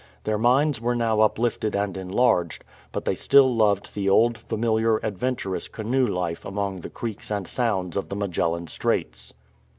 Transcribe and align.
Their 0.23 0.39
minds 0.39 0.81
were 0.81 0.95
now 0.95 1.19
uplifted 1.21 1.75
and 1.75 1.95
enlarged, 1.95 2.63
but 2.91 3.05
they 3.05 3.13
still 3.13 3.55
loved 3.55 3.93
the 3.93 4.09
old, 4.09 4.35
familiar, 4.35 4.97
adventurous 5.03 5.67
canoe 5.67 6.07
life 6.07 6.43
among 6.43 6.81
the 6.81 6.89
creeks 6.89 7.29
and 7.29 7.47
sounds 7.47 7.95
of 7.95 8.09
the 8.09 8.15
Magellan 8.15 8.65
Straits. 8.65 9.35